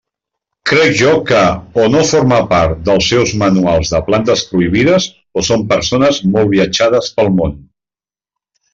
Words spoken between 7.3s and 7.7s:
món.